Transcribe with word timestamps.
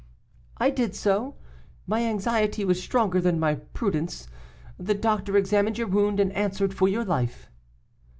"I 0.57 0.71
did 0.71 0.95
so; 0.95 1.35
my 1.85 2.01
anxiety 2.03 2.65
was 2.65 2.81
stronger 2.81 3.21
than 3.21 3.39
my 3.39 3.53
prudence. 3.53 4.27
The 4.79 4.95
doctor 4.95 5.37
examined 5.37 5.77
your 5.77 5.85
wound 5.85 6.19
and 6.19 6.33
answered 6.33 6.73
for 6.73 6.87
your 6.89 7.05
life." 7.05 7.51